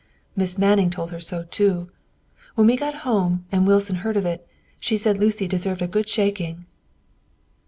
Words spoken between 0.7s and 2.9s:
told her so too. When we